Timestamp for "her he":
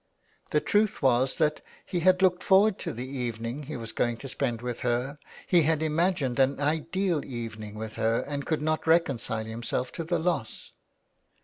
4.79-5.61